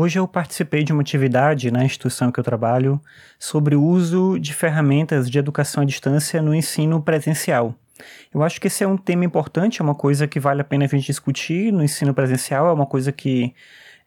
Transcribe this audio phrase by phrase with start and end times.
[0.00, 3.00] Hoje eu participei de uma atividade na instituição que eu trabalho
[3.36, 7.74] sobre o uso de ferramentas de educação à distância no ensino presencial.
[8.32, 10.84] Eu acho que esse é um tema importante, é uma coisa que vale a pena
[10.84, 13.52] a gente discutir no ensino presencial, é uma coisa que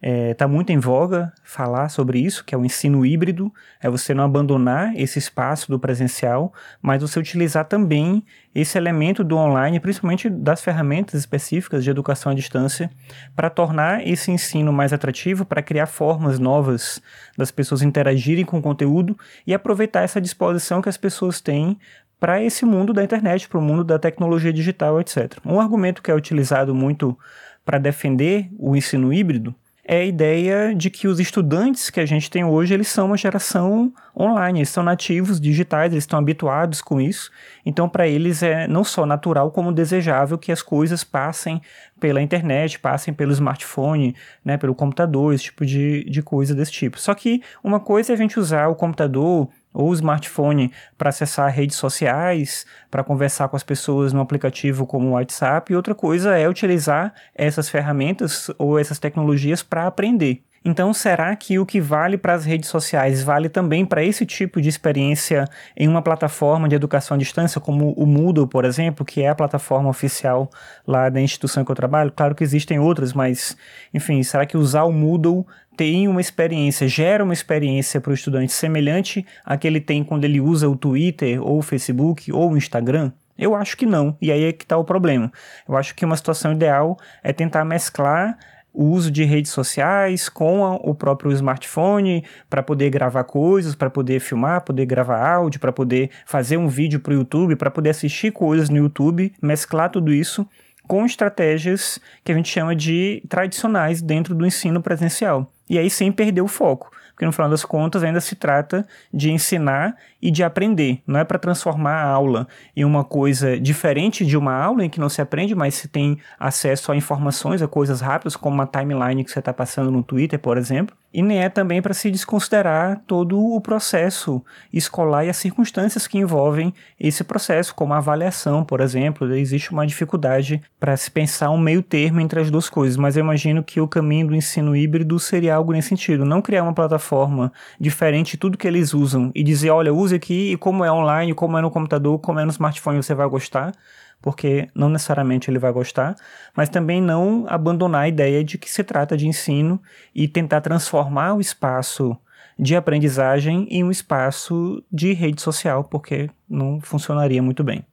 [0.01, 3.87] Está é, tá muito em voga falar sobre isso, que é o ensino híbrido, é
[3.87, 6.51] você não abandonar esse espaço do presencial,
[6.81, 12.35] mas você utilizar também esse elemento do online, principalmente das ferramentas específicas de educação à
[12.35, 12.89] distância,
[13.35, 16.99] para tornar esse ensino mais atrativo, para criar formas novas
[17.37, 19.15] das pessoas interagirem com o conteúdo
[19.45, 21.77] e aproveitar essa disposição que as pessoas têm
[22.19, 25.37] para esse mundo da internet, para o mundo da tecnologia digital, etc.
[25.45, 27.15] Um argumento que é utilizado muito
[27.63, 29.55] para defender o ensino híbrido
[29.91, 33.17] é a ideia de que os estudantes que a gente tem hoje, eles são uma
[33.17, 37.29] geração online, eles são nativos digitais, eles estão habituados com isso.
[37.65, 41.61] Então, para eles é não só natural como desejável que as coisas passem
[41.99, 44.15] pela internet, passem pelo smartphone,
[44.45, 46.97] né, pelo computador, esse tipo de, de coisa desse tipo.
[46.97, 51.77] Só que uma coisa é a gente usar o computador ou smartphone para acessar redes
[51.77, 56.47] sociais, para conversar com as pessoas no aplicativo como o WhatsApp, e outra coisa é
[56.47, 60.43] utilizar essas ferramentas ou essas tecnologias para aprender.
[60.63, 64.61] Então, será que o que vale para as redes sociais vale também para esse tipo
[64.61, 65.45] de experiência
[65.75, 69.35] em uma plataforma de educação à distância, como o Moodle, por exemplo, que é a
[69.35, 70.51] plataforma oficial
[70.85, 72.13] lá da instituição que eu trabalho?
[72.15, 73.57] Claro que existem outras, mas,
[73.91, 78.53] enfim, será que usar o Moodle tem uma experiência, gera uma experiência para o estudante
[78.53, 82.57] semelhante à que ele tem quando ele usa o Twitter, ou o Facebook, ou o
[82.57, 83.11] Instagram?
[83.35, 85.31] Eu acho que não, e aí é que está o problema.
[85.67, 88.37] Eu acho que uma situação ideal é tentar mesclar
[88.73, 93.89] o uso de redes sociais com a, o próprio smartphone para poder gravar coisas, para
[93.89, 97.89] poder filmar, poder gravar áudio, para poder fazer um vídeo para o YouTube, para poder
[97.89, 100.47] assistir coisas no YouTube, mesclar tudo isso
[100.87, 105.49] com estratégias que a gente chama de tradicionais dentro do ensino presencial.
[105.71, 106.91] E aí sem perder o foco
[107.21, 108.83] porque no final das contas ainda se trata
[109.13, 111.03] de ensinar e de aprender.
[111.05, 114.99] Não é para transformar a aula em uma coisa diferente de uma aula em que
[114.99, 119.23] não se aprende, mas se tem acesso a informações, a coisas rápidas, como uma timeline
[119.23, 123.01] que você está passando no Twitter, por exemplo e nem é também para se desconsiderar
[123.05, 128.79] todo o processo escolar e as circunstâncias que envolvem esse processo, como a avaliação, por
[128.79, 129.33] exemplo.
[129.33, 133.23] Existe uma dificuldade para se pensar um meio termo entre as duas coisas, mas eu
[133.23, 136.23] imagino que o caminho do ensino híbrido seria algo nesse sentido.
[136.23, 140.53] Não criar uma plataforma diferente de tudo que eles usam e dizer, olha, use aqui
[140.53, 143.73] e como é online, como é no computador, como é no smartphone, você vai gostar
[144.21, 146.15] porque não necessariamente ele vai gostar,
[146.55, 149.81] mas também não abandonar a ideia de que se trata de ensino
[150.13, 152.17] e tentar transformar o espaço
[152.57, 157.83] de aprendizagem em um espaço de rede social, porque não funcionaria muito bem.